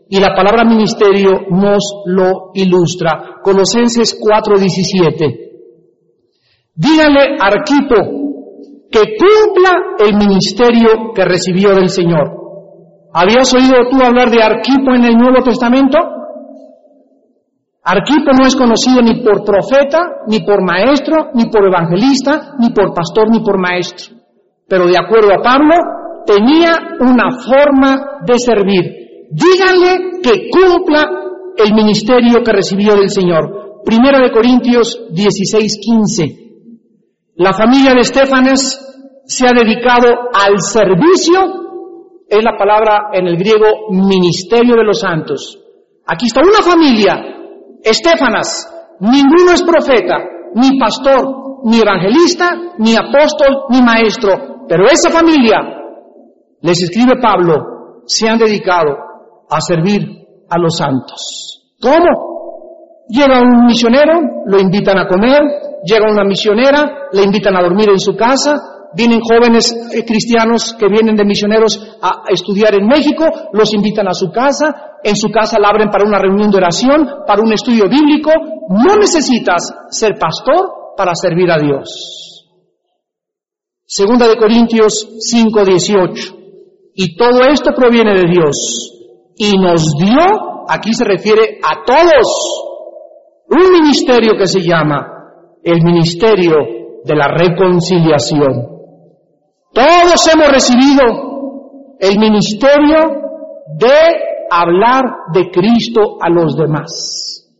[0.08, 3.38] Y la palabra ministerio nos lo ilustra.
[3.40, 5.52] Colosenses 4:17.
[6.74, 7.94] Dígale Arquipo
[8.90, 12.32] que cumpla el ministerio que recibió del Señor.
[13.12, 15.98] ¿Habías oído tú hablar de Arquipo en el Nuevo Testamento?
[17.86, 22.94] Arquipo no es conocido ni por profeta, ni por maestro, ni por evangelista, ni por
[22.94, 24.16] pastor, ni por maestro.
[24.66, 25.74] Pero de acuerdo a Pablo,
[26.24, 28.84] tenía una forma de servir.
[29.30, 31.04] Díganle que cumpla
[31.58, 33.82] el ministerio que recibió del Señor.
[33.84, 36.44] Primera de Corintios 16, 15.
[37.36, 38.80] La familia de Estefanes
[39.26, 45.60] se ha dedicado al servicio, es la palabra en el griego ministerio de los santos.
[46.06, 47.34] Aquí está una familia
[47.84, 48.66] Estefanas,
[49.00, 55.58] ninguno es profeta, ni pastor, ni evangelista, ni apóstol, ni maestro, pero esa familia,
[56.62, 58.96] les escribe Pablo, se han dedicado
[59.50, 60.00] a servir
[60.48, 61.76] a los santos.
[61.80, 63.04] ¿Cómo?
[63.08, 65.42] Llega un misionero, lo invitan a comer,
[65.84, 70.88] llega una misionera, le invitan a dormir en su casa, vienen jóvenes eh, cristianos que
[70.88, 75.58] vienen de misioneros a estudiar en México, los invitan a su casa, en su casa
[75.60, 78.30] la abren para una reunión de oración, para un estudio bíblico.
[78.70, 82.34] No necesitas ser pastor para servir a Dios.
[83.86, 86.34] Segunda de Corintios 5:18.
[86.94, 89.34] Y todo esto proviene de Dios.
[89.36, 92.26] Y nos dio, aquí se refiere a todos,
[93.50, 95.06] un ministerio que se llama
[95.62, 96.54] el ministerio
[97.04, 98.73] de la reconciliación.
[99.74, 101.02] Todos hemos recibido
[101.98, 103.10] el ministerio
[103.76, 103.96] de
[104.50, 107.50] hablar de Cristo a los demás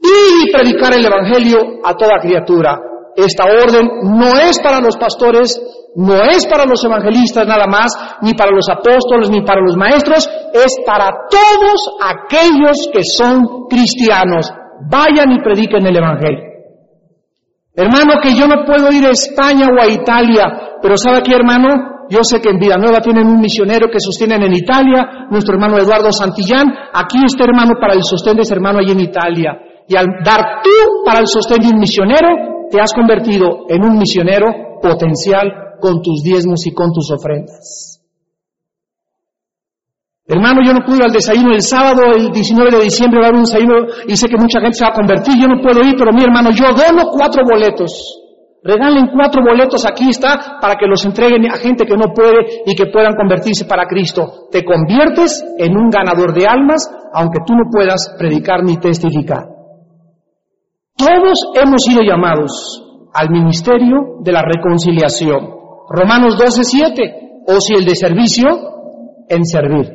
[0.00, 2.80] y predicar el Evangelio a toda criatura.
[3.16, 5.60] Esta orden no es para los pastores,
[5.94, 10.28] no es para los evangelistas nada más, ni para los apóstoles, ni para los maestros,
[10.52, 14.52] es para todos aquellos que son cristianos.
[14.90, 16.44] Vayan y prediquen el Evangelio.
[17.74, 21.96] Hermano, que yo no puedo ir a España o a Italia, pero ¿sabe qué, hermano?
[22.08, 26.12] Yo sé que en Villanueva tienen un misionero que sostienen en Italia, nuestro hermano Eduardo
[26.12, 26.66] Santillán.
[26.92, 29.52] Aquí está, hermano, para el sostén de ese hermano allí en Italia.
[29.88, 33.98] Y al dar tú para el sostén de un misionero, te has convertido en un
[33.98, 37.96] misionero potencial con tus diezmos y con tus ofrendas.
[40.28, 43.28] Hermano, yo no pude ir al desayuno el sábado, el 19 de diciembre va a
[43.28, 43.74] haber un desayuno
[44.08, 46.22] y sé que mucha gente se va a convertir, yo no puedo ir, pero mi
[46.22, 48.25] hermano, yo dono cuatro boletos.
[48.66, 52.74] Regalen cuatro boletos, aquí está, para que los entreguen a gente que no puede y
[52.74, 54.48] que puedan convertirse para Cristo.
[54.50, 59.44] Te conviertes en un ganador de almas, aunque tú no puedas predicar ni testificar.
[60.96, 62.82] Todos hemos sido llamados
[63.14, 65.48] al ministerio de la reconciliación.
[65.88, 67.42] Romanos 12, 7.
[67.46, 68.48] O si el de servicio,
[69.28, 69.92] en servir.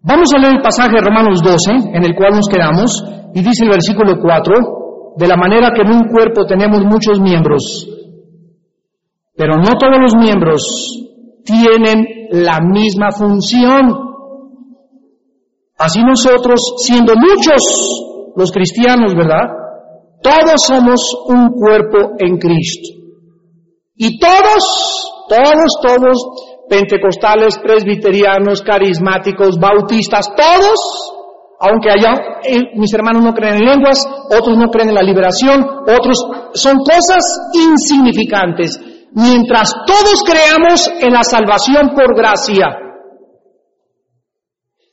[0.00, 3.64] Vamos a leer el pasaje de Romanos 12, en el cual nos quedamos, y dice
[3.64, 4.81] el versículo 4,
[5.16, 7.88] de la manera que en un cuerpo tenemos muchos miembros,
[9.36, 10.62] pero no todos los miembros
[11.44, 14.10] tienen la misma función.
[15.78, 19.48] Así nosotros, siendo muchos los cristianos, ¿verdad?
[20.22, 23.00] Todos somos un cuerpo en Cristo.
[23.96, 30.80] Y todos, todos, todos pentecostales, presbiterianos, carismáticos, bautistas, todos,
[31.62, 34.04] aunque haya, eh, mis hermanos no creen en lenguas,
[34.36, 36.18] otros no creen en la liberación, otros
[36.54, 37.22] son cosas
[37.54, 38.80] insignificantes.
[39.14, 42.66] Mientras todos creamos en la salvación por gracia,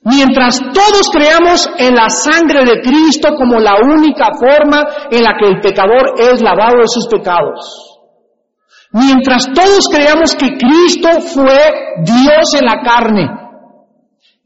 [0.03, 5.47] mientras todos creamos en la sangre de Cristo como la única forma en la que
[5.47, 7.89] el pecador es lavado de sus pecados,
[8.91, 11.59] Mientras todos creamos que Cristo fue
[12.01, 13.38] Dios en la carne,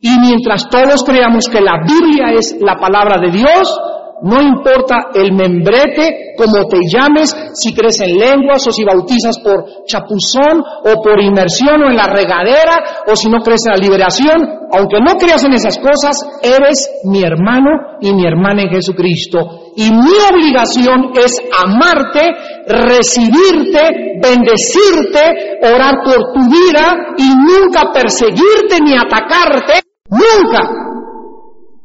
[0.05, 3.79] y mientras todos creamos que la Biblia es la palabra de Dios,
[4.23, 9.85] no importa el membrete, como te llames, si crees en lenguas o si bautizas por
[9.85, 14.43] chapuzón o por inmersión o en la regadera o si no crees en la liberación,
[14.71, 19.71] aunque no creas en esas cosas, eres mi hermano y mi hermana en Jesucristo.
[19.77, 22.29] Y mi obligación es amarte,
[22.67, 30.61] recibirte, bendecirte, orar por tu vida y nunca perseguirte ni atacarte, nunca.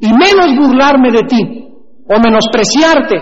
[0.01, 1.69] Y menos burlarme de ti
[2.09, 3.17] o menospreciarte.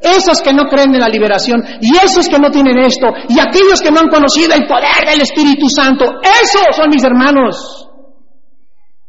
[0.00, 3.80] Esos que no creen en la liberación y esos que no tienen esto y aquellos
[3.80, 7.88] que no han conocido el poder del Espíritu Santo, esos son mis hermanos.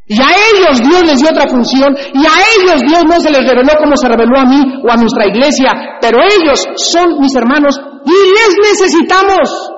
[0.07, 3.45] Y a ellos Dios les dio otra función y a ellos Dios no se les
[3.45, 7.77] reveló como se reveló a mí o a nuestra iglesia, pero ellos son mis hermanos
[8.05, 9.76] y les necesitamos.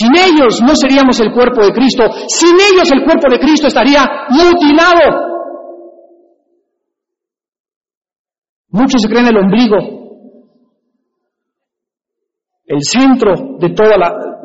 [0.00, 2.04] Sin ellos no seríamos el cuerpo de Cristo.
[2.26, 5.28] Sin ellos el cuerpo de Cristo estaría mutilado.
[8.70, 9.76] Muchos se creen el ombligo,
[12.64, 13.90] el centro de todo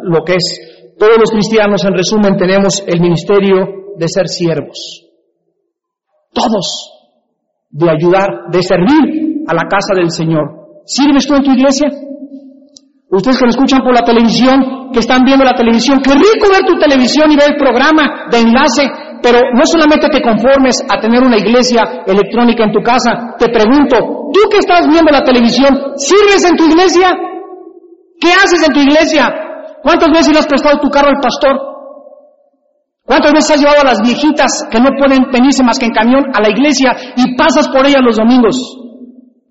[0.03, 0.95] lo que es.
[0.97, 5.07] Todos los cristianos, en resumen, tenemos el ministerio de ser siervos.
[6.33, 6.91] Todos.
[7.69, 10.81] De ayudar, de servir a la casa del Señor.
[10.85, 11.89] ¿Sirves tú en tu iglesia?
[13.15, 16.67] Ustedes que me escuchan por la televisión, que están viendo la televisión, qué rico ver
[16.67, 18.91] tu televisión y ver el programa de enlace,
[19.23, 23.39] pero no solamente te conformes a tener una iglesia electrónica en tu casa.
[23.39, 27.07] Te pregunto, tú que estás viendo la televisión, ¿sirves en tu iglesia?
[28.19, 29.31] ¿Qué haces en tu iglesia?
[29.81, 31.55] ¿Cuántas veces le has prestado tu carro al pastor?
[33.05, 36.25] ¿Cuántas veces has llevado a las viejitas que no pueden venirse más que en camión
[36.33, 38.59] a la iglesia y pasas por ellas los domingos?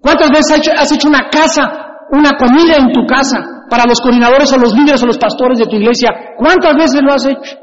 [0.02, 4.56] ¿Cuántas veces has hecho una casa una comida en tu casa para los coordinadores o
[4.56, 6.36] los líderes o los pastores de tu iglesia.
[6.38, 7.58] ¿Cuántas veces lo has hecho?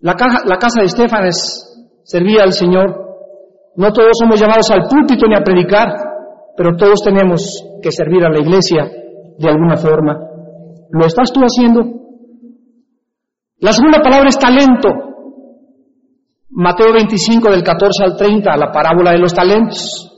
[0.00, 2.92] La, casa de Estefanes servía al Señor.
[3.76, 5.88] No todos somos llamados al púlpito ni a predicar,
[6.54, 8.84] pero todos tenemos que servir a la iglesia
[9.38, 10.18] de alguna forma.
[10.90, 11.80] ¿Lo estás tú haciendo?
[13.60, 14.90] La segunda palabra es talento.
[16.50, 20.10] Mateo 25 del 14 al 30, la parábola de los talentos.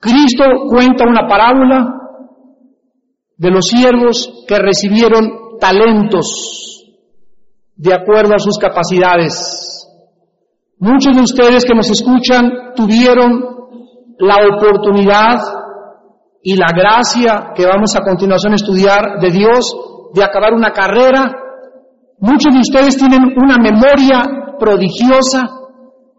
[0.00, 2.01] Cristo cuenta una parábola
[3.42, 6.86] de los siervos que recibieron talentos
[7.74, 9.34] de acuerdo a sus capacidades.
[10.78, 13.42] Muchos de ustedes que nos escuchan tuvieron
[14.20, 15.40] la oportunidad
[16.40, 19.76] y la gracia que vamos a continuación a estudiar de Dios
[20.14, 21.34] de acabar una carrera.
[22.20, 25.50] Muchos de ustedes tienen una memoria prodigiosa,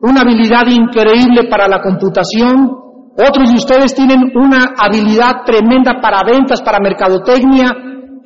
[0.02, 2.83] una habilidad increíble para la computación,
[3.16, 7.70] otros de ustedes tienen una habilidad tremenda para ventas, para mercadotecnia,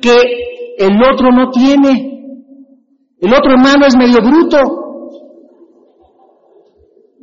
[0.00, 0.16] que
[0.78, 2.16] el otro no tiene.
[3.20, 4.58] El otro hermano es medio bruto,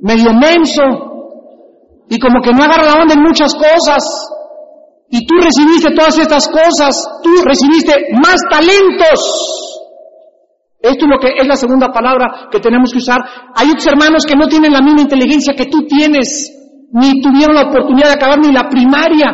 [0.01, 0.83] medio menso,
[2.07, 4.03] y como que no agarra la onda en muchas cosas.
[5.09, 9.71] Y tú recibiste todas estas cosas, tú recibiste más talentos.
[10.81, 13.17] Esto es lo que es la segunda palabra que tenemos que usar.
[13.55, 16.51] Hay otros hermanos que no tienen la misma inteligencia que tú tienes
[16.95, 19.27] ni tuvieron la oportunidad de acabar ni la primaria.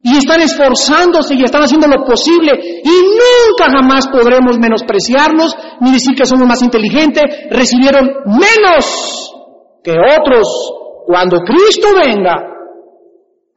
[0.00, 2.52] Y están esforzándose y están haciendo lo posible.
[2.82, 7.22] Y nunca jamás podremos menospreciarlos ni decir que somos más inteligentes.
[7.50, 9.32] Recibieron menos
[9.84, 10.48] que otros.
[11.06, 12.34] Cuando Cristo venga,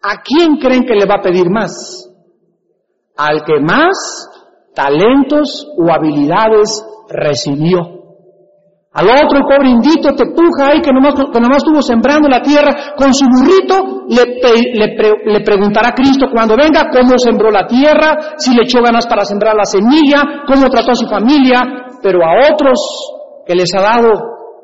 [0.03, 2.11] ¿a quién creen que le va a pedir más?
[3.15, 4.29] Al que más
[4.75, 7.94] talentos o habilidades recibió.
[8.95, 12.41] Al otro, el pobre indito, te puja ahí que nomás, que nomás estuvo sembrando la
[12.41, 14.39] tierra con su burrito, le,
[15.25, 19.25] le, preguntará a Cristo cuando venga cómo sembró la tierra, si le echó ganas para
[19.25, 21.61] sembrar la semilla, cómo trató a su familia,
[22.01, 22.79] pero a otros
[23.45, 24.13] que les ha dado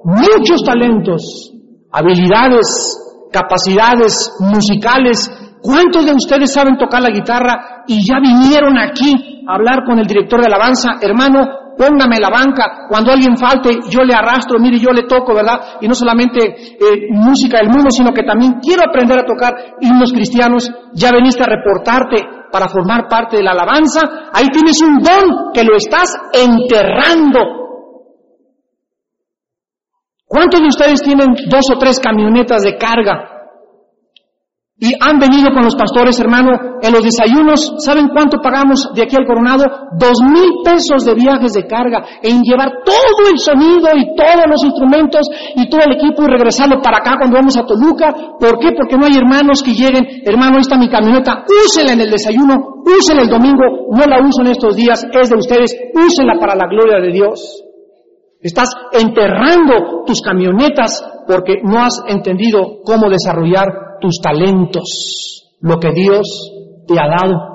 [0.06, 1.52] muchos talentos,
[1.92, 5.30] habilidades, capacidades musicales.
[5.62, 10.08] ¿Cuántos de ustedes saben tocar la guitarra y ya vinieron aquí a hablar con el
[10.08, 11.00] director de alabanza?
[11.02, 15.82] Hermano, póngame la banca, cuando alguien falte, yo le arrastro, mire, yo le toco, ¿verdad?
[15.82, 20.14] Y no solamente eh, música del mundo, sino que también quiero aprender a tocar himnos
[20.14, 22.18] cristianos, ya veniste a reportarte
[22.52, 27.40] para formar parte de la alabanza, ahí tienes un don que lo estás enterrando.
[30.28, 33.41] ¿Cuántos de ustedes tienen dos o tres camionetas de carga?
[34.82, 39.16] Y han venido con los pastores, hermano, en los desayunos, ¿saben cuánto pagamos de aquí
[39.16, 39.62] al Coronado?
[39.94, 44.64] Dos mil pesos de viajes de carga, en llevar todo el sonido y todos los
[44.64, 48.10] instrumentos y todo el equipo y regresarlo para acá cuando vamos a Toluca.
[48.40, 48.74] ¿Por qué?
[48.74, 52.82] Porque no hay hermanos que lleguen, hermano, ahí está mi camioneta, úsela en el desayuno,
[52.82, 56.66] úsela el domingo, no la uso en estos días, es de ustedes, úsela para la
[56.66, 57.64] gloria de Dios.
[58.42, 66.84] Estás enterrando tus camionetas porque no has entendido cómo desarrollar tus talentos, lo que Dios
[66.88, 67.52] te ha dado.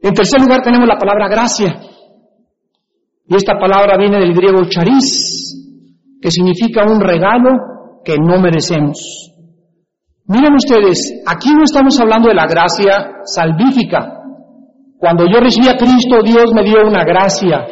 [0.00, 1.80] En tercer lugar tenemos la palabra gracia.
[3.28, 9.32] Y esta palabra viene del griego charis, que significa un regalo que no merecemos.
[10.28, 14.22] Miren ustedes, aquí no estamos hablando de la gracia salvífica.
[14.98, 17.66] Cuando yo recibí a Cristo, Dios me dio una gracia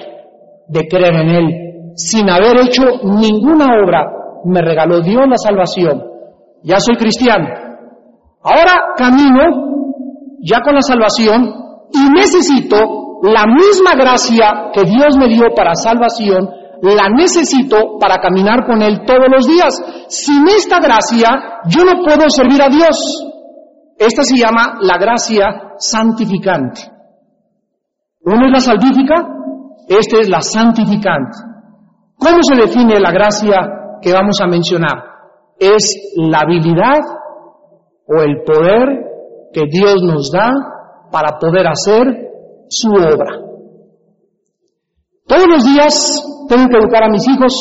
[0.68, 1.92] de creer en Él.
[1.96, 4.06] Sin haber hecho ninguna obra,
[4.44, 6.13] me regaló Dios la salvación
[6.64, 7.46] ya soy cristiano.
[8.42, 11.54] Ahora camino ya con la salvación
[11.92, 16.48] y necesito la misma gracia que Dios me dio para salvación,
[16.82, 19.80] la necesito para caminar con Él todos los días.
[20.08, 22.96] Sin esta gracia yo no puedo servir a Dios.
[23.98, 26.82] Esta se llama la gracia santificante.
[28.24, 29.26] Una es la salvífica,
[29.88, 31.38] esta es la santificante.
[32.18, 33.56] ¿Cómo se define la gracia
[34.00, 35.13] que vamos a mencionar?
[35.58, 37.00] Es la habilidad
[38.06, 39.04] o el poder
[39.52, 40.50] que Dios nos da
[41.10, 42.30] para poder hacer
[42.68, 43.40] su obra.
[45.26, 47.54] Todos los días tengo que educar a mis hijos,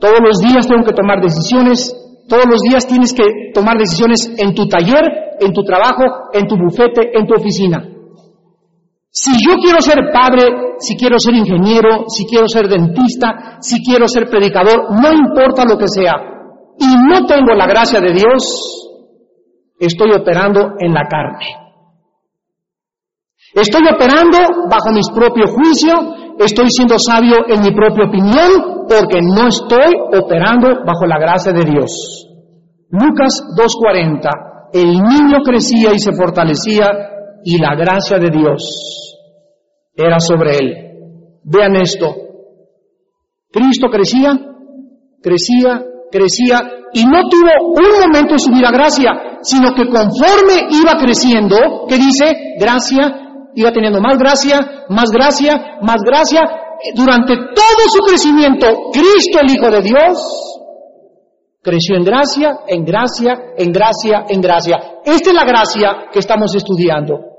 [0.00, 1.96] todos los días tengo que tomar decisiones,
[2.28, 6.56] todos los días tienes que tomar decisiones en tu taller, en tu trabajo, en tu
[6.56, 7.88] bufete, en tu oficina.
[9.10, 14.08] Si yo quiero ser padre, si quiero ser ingeniero, si quiero ser dentista, si quiero
[14.08, 16.14] ser predicador, no importa lo que sea,
[16.78, 18.82] y no tengo la gracia de Dios,
[19.78, 21.62] estoy operando en la carne.
[23.54, 24.38] Estoy operando
[24.70, 25.92] bajo mi propio juicio,
[26.38, 31.64] estoy siendo sabio en mi propia opinión, porque no estoy operando bajo la gracia de
[31.64, 32.28] Dios.
[32.90, 36.86] Lucas 2.40, el niño crecía y se fortalecía
[37.44, 39.12] y la gracia de Dios
[39.94, 40.74] era sobre él.
[41.44, 42.14] Vean esto.
[43.50, 44.38] Cristo crecía,
[45.22, 46.60] crecía, crecía
[46.92, 51.96] y no tuvo un momento en su vida gracia, sino que conforme iba creciendo, que
[51.96, 56.40] dice, gracia, iba teniendo más gracia, más gracia, más gracia,
[56.94, 60.52] durante todo su crecimiento, Cristo el Hijo de Dios,
[61.62, 64.76] creció en gracia, en gracia, en gracia, en gracia.
[65.04, 67.31] Esta es la gracia que estamos estudiando.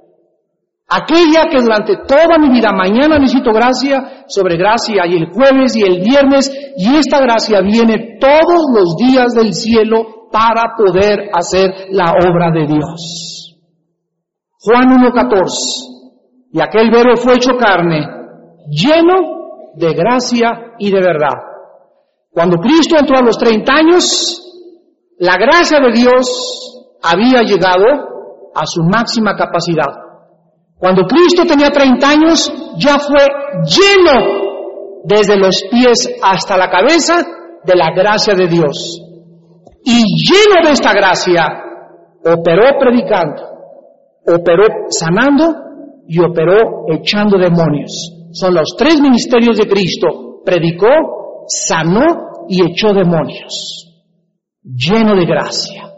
[0.96, 5.82] Aquella que durante toda mi vida, mañana necesito gracia sobre gracia y el jueves y
[5.82, 12.12] el viernes, y esta gracia viene todos los días del cielo para poder hacer la
[12.12, 13.58] obra de Dios.
[14.60, 18.06] Juan 1.14, y aquel verbo fue hecho carne,
[18.70, 21.42] lleno de gracia y de verdad.
[22.30, 24.44] Cuando Cristo entró a los 30 años,
[25.18, 27.86] la gracia de Dios había llegado
[28.54, 30.03] a su máxima capacidad.
[30.84, 33.24] Cuando Cristo tenía 30 años, ya fue
[33.64, 37.24] lleno desde los pies hasta la cabeza
[37.64, 39.02] de la gracia de Dios.
[39.86, 41.46] Y lleno de esta gracia,
[42.26, 43.44] operó predicando,
[44.28, 45.56] operó sanando
[46.06, 48.28] y operó echando demonios.
[48.34, 50.42] Son los tres ministerios de Cristo.
[50.44, 54.04] Predicó, sanó y echó demonios.
[54.62, 55.93] Lleno de gracia.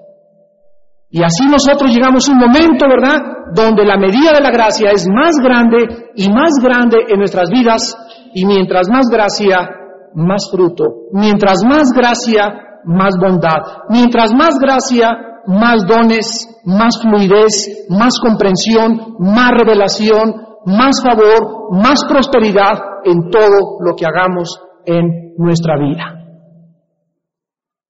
[1.16, 3.22] Y así nosotros llegamos a un momento, ¿verdad?,
[3.54, 7.96] donde la medida de la gracia es más grande y más grande en nuestras vidas,
[8.34, 9.66] y mientras más gracia,
[10.14, 10.84] más fruto.
[11.14, 13.64] Mientras más gracia, más bondad.
[13.88, 15.08] Mientras más gracia,
[15.48, 20.36] más dones, más fluidez, más comprensión, más revelación,
[20.66, 26.26] más favor, más prosperidad en todo lo que hagamos en nuestra vida.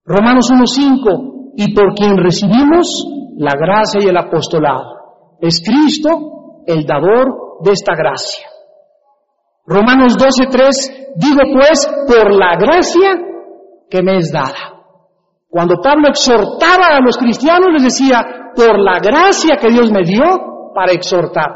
[0.05, 3.06] Romanos 1.5 y por quien recibimos
[3.38, 5.38] la gracia y el apostolado.
[5.39, 8.47] Es Cristo el dador de esta gracia.
[9.66, 13.18] Romanos 12.3, digo pues, por la gracia
[13.89, 14.76] que me es dada.
[15.49, 20.24] Cuando Pablo exhortaba a los cristianos, les decía, por la gracia que Dios me dio
[20.74, 21.49] para exhortar.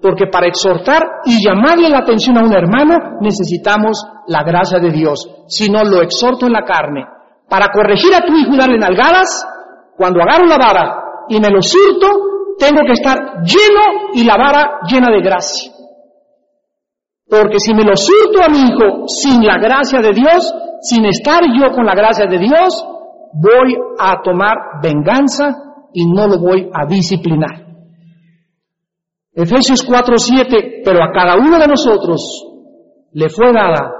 [0.00, 5.44] Porque para exhortar y llamarle la atención a un hermano necesitamos la gracia de Dios.
[5.46, 7.04] Si no, lo exhorto en la carne,
[7.50, 9.44] para corregir a tu hijo y darle nalgadas,
[9.96, 12.06] cuando agarro la vara y me lo surto,
[12.58, 15.72] tengo que estar lleno y la vara llena de gracia.
[17.28, 21.42] Porque si me lo surto a mi hijo sin la gracia de Dios, sin estar
[21.58, 22.86] yo con la gracia de Dios,
[23.32, 25.48] voy a tomar venganza
[25.92, 27.66] y no lo voy a disciplinar.
[29.32, 32.46] Efesios 4:7, pero a cada uno de nosotros
[33.12, 33.92] le fue dada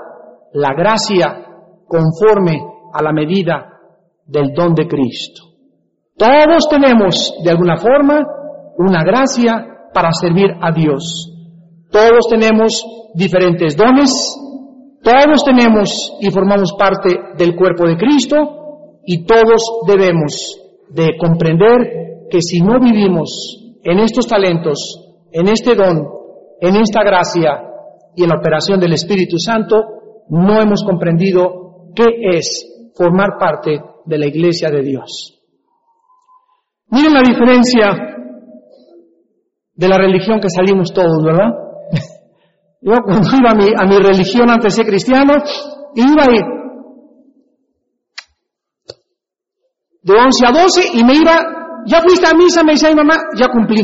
[0.52, 1.46] la gracia
[1.86, 3.80] conforme a la medida
[4.26, 5.42] del don de Cristo.
[6.16, 8.20] Todos tenemos de alguna forma
[8.76, 11.32] una gracia para servir a Dios.
[11.90, 12.84] Todos tenemos
[13.14, 14.10] diferentes dones,
[15.02, 20.60] todos tenemos y formamos parte del cuerpo de Cristo y todos debemos
[20.90, 26.06] de comprender que si no vivimos en estos talentos, en este don,
[26.60, 27.62] en esta gracia
[28.14, 29.76] y en la operación del Espíritu Santo,
[30.28, 32.69] no hemos comprendido qué es
[33.00, 35.40] formar parte de la iglesia de Dios.
[36.90, 37.88] Miren la diferencia
[39.72, 41.48] de la religión que salimos todos, ¿verdad?
[42.82, 45.32] Yo cuando iba a mi, a mi religión antes de ser cristiano,
[45.94, 46.24] iba
[50.02, 51.40] de 11 a 12 y me iba,
[51.86, 53.80] ya fuiste a misa, me decía mi mamá, ya cumplí.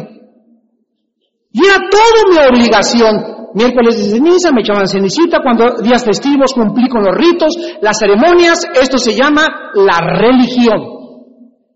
[1.53, 3.36] Y era todo mi obligación.
[3.55, 8.64] Miércoles de ceniza, me echaban cenicita, cuando días festivos cumplí con los ritos, las ceremonias,
[8.74, 10.80] esto se llama la religión.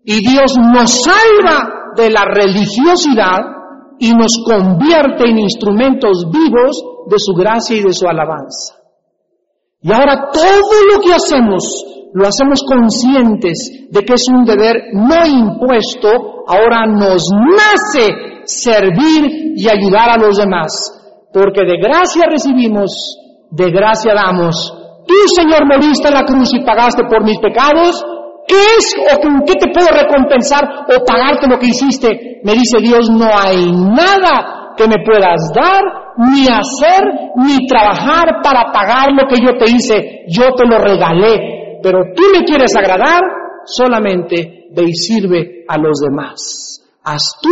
[0.03, 3.39] Y Dios nos salva de la religiosidad
[3.99, 8.75] y nos convierte en instrumentos vivos de su gracia y de su alabanza.
[9.81, 11.63] Y ahora todo lo que hacemos,
[12.13, 19.67] lo hacemos conscientes de que es un deber no impuesto, ahora nos nace servir y
[19.69, 21.00] ayudar a los demás,
[21.33, 23.17] porque de gracia recibimos,
[23.49, 24.55] de gracia damos.
[25.07, 28.03] Tú, Señor, moriste en la cruz y pagaste por mis pecados,
[28.47, 32.41] ¿qué es o con qué te puedo recompensar o pagarte lo que hiciste?
[32.43, 35.81] Me dice Dios, no hay nada que me puedas dar
[36.17, 37.03] ni hacer,
[37.37, 40.25] ni trabajar para pagar lo que yo te hice.
[40.27, 41.79] Yo te lo regalé.
[41.81, 43.21] Pero tú me quieres agradar,
[43.65, 46.83] solamente ve y sirve a los demás.
[47.03, 47.49] Haz tú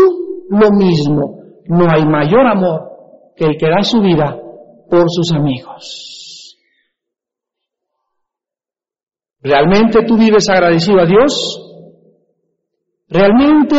[0.50, 1.40] lo mismo.
[1.68, 2.89] No hay mayor amor
[3.40, 4.36] que el que da su vida
[4.90, 6.58] por sus amigos.
[9.42, 11.66] ¿Realmente tú vives agradecido a Dios?
[13.08, 13.78] ¿Realmente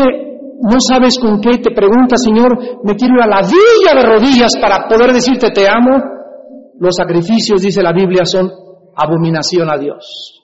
[0.62, 4.52] no sabes con qué te preguntas, Señor, me quiero ir a la villa de rodillas
[4.60, 6.02] para poder decirte te amo.
[6.78, 8.50] Los sacrificios, dice la Biblia, son
[8.96, 10.42] abominación a Dios.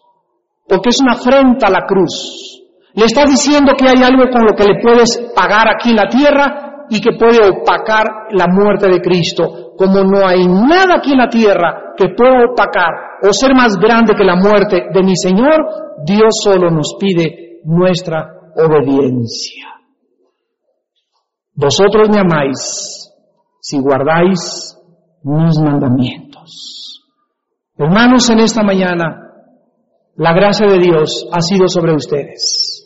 [0.68, 2.62] Porque es una afrenta a la cruz.
[2.92, 6.08] Le estás diciendo que hay algo con lo que le puedes pagar aquí en la
[6.08, 9.74] tierra y que puede opacar la muerte de Cristo.
[9.76, 14.14] Como no hay nada aquí en la tierra que pueda opacar o ser más grande
[14.16, 18.26] que la muerte de mi Señor, Dios solo nos pide nuestra
[18.56, 19.66] obediencia.
[21.54, 23.12] Vosotros me amáis
[23.60, 24.76] si guardáis
[25.22, 27.02] mis mandamientos.
[27.78, 29.26] Hermanos, en esta mañana
[30.16, 32.82] la gracia de Dios ha sido sobre ustedes.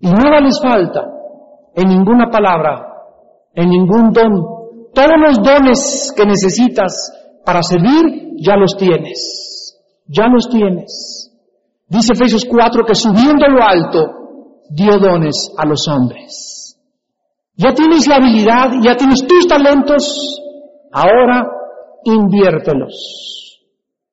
[0.00, 1.04] Y nada les falta
[1.74, 2.89] en ninguna palabra,
[3.54, 4.32] en ningún don.
[4.92, 7.12] Todos los dones que necesitas
[7.44, 9.78] para servir, ya los tienes.
[10.06, 11.30] Ya los tienes.
[11.88, 14.20] Dice Efesios 4 que subiendo lo alto,
[14.70, 16.76] dio dones a los hombres.
[17.56, 20.40] Ya tienes la habilidad, ya tienes tus talentos,
[20.92, 21.46] ahora
[22.04, 23.60] inviértelos,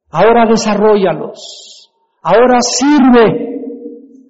[0.10, 1.90] ahora desarrollalos,
[2.22, 3.57] ahora sirve,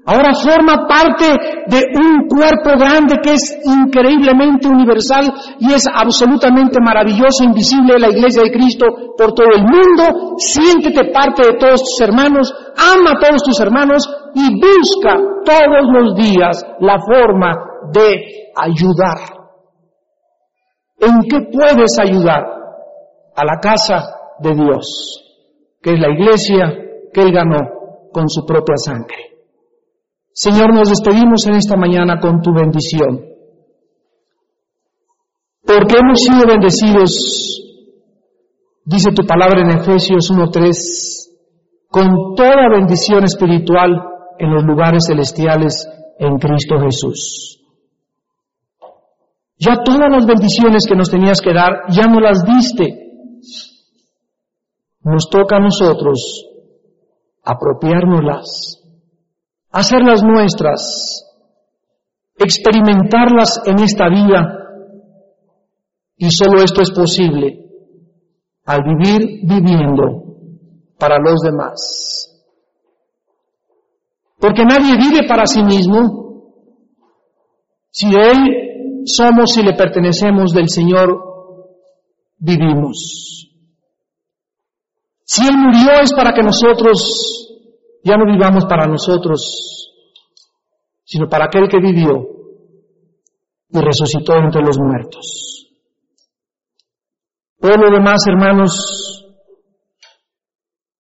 [0.08, 1.28] ahora forma parte
[1.68, 5.28] de un cuerpo grande que es increíblemente universal
[5.60, 8.86] y es absolutamente maravilloso, invisible la iglesia de Cristo
[9.18, 14.08] por todo el mundo, siéntete parte de todos tus hermanos, ama a todos tus hermanos
[14.34, 17.54] y busca todos los días la forma
[17.92, 19.38] de ayudar.
[21.00, 22.44] ¿En qué puedes ayudar?
[23.36, 24.04] A la casa
[24.40, 25.22] de Dios,
[25.82, 26.74] que es la iglesia
[27.14, 27.60] que Él ganó
[28.12, 29.37] con su propia sangre.
[30.38, 33.26] Señor, nos despedimos en esta mañana con tu bendición,
[35.66, 37.66] porque hemos sido bendecidos,
[38.86, 43.90] dice tu palabra en Efesios 1.3, con toda bendición espiritual
[44.38, 47.66] en los lugares celestiales en Cristo Jesús.
[49.58, 53.10] Ya todas las bendiciones que nos tenías que dar, ya no las diste.
[55.02, 56.46] Nos toca a nosotros
[57.44, 58.77] apropiárnoslas,
[59.72, 61.26] hacerlas nuestras,
[62.38, 64.54] experimentarlas en esta vida.
[66.18, 67.64] Y solo esto es posible
[68.66, 70.28] al vivir viviendo
[70.98, 72.28] para los demás.
[74.40, 76.54] Porque nadie vive para sí mismo.
[77.92, 81.10] Si Él somos y le pertenecemos del Señor,
[82.38, 83.48] vivimos.
[85.24, 87.47] Si Él murió es para que nosotros
[88.08, 89.94] ya no vivamos para nosotros,
[91.04, 92.26] sino para aquel que vivió
[93.70, 95.68] y resucitó entre los muertos.
[97.60, 99.26] Por lo demás, hermanos,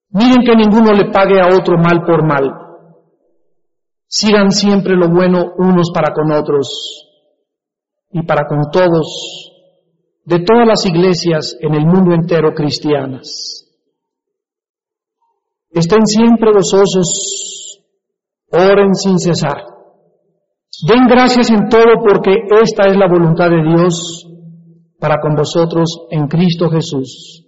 [0.09, 2.51] miren que ninguno le pague a otro mal por mal.
[4.07, 6.67] Sigan siempre lo bueno unos para con otros
[8.11, 9.53] y para con todos
[10.25, 13.66] de todas las iglesias en el mundo entero cristianas.
[15.77, 17.83] Estén siempre gozosos,
[18.51, 19.61] oren sin cesar.
[20.87, 24.25] Den gracias en todo porque esta es la voluntad de Dios
[24.99, 27.45] para con vosotros en Cristo Jesús.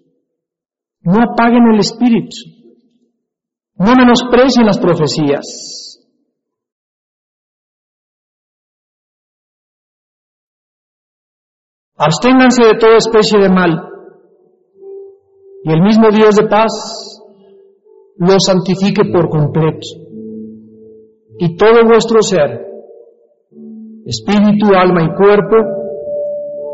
[1.01, 2.37] No apaguen el espíritu,
[3.75, 5.97] no menosprecien las profecías.
[11.95, 13.89] Absténganse de toda especie de mal
[15.63, 17.18] y el mismo Dios de paz
[18.19, 19.87] lo santifique por completo.
[21.37, 22.67] Y todo vuestro ser,
[24.05, 25.55] espíritu, alma y cuerpo,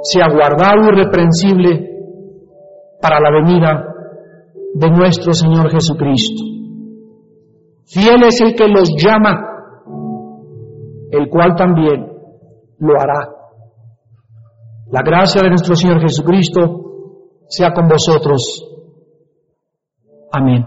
[0.01, 1.91] sea guardado irreprensible
[2.99, 3.95] para la venida
[4.73, 6.43] de nuestro Señor Jesucristo.
[7.85, 9.83] Fiel es el que los llama,
[11.11, 12.07] el cual también
[12.79, 13.29] lo hará.
[14.91, 16.61] La gracia de nuestro Señor Jesucristo
[17.47, 18.71] sea con vosotros.
[20.31, 20.65] Amén.